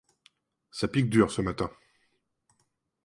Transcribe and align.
Ça 0.71 0.87
pique 0.87 1.11
dur, 1.11 1.29
ce 1.29 1.43
matin. 1.43 1.69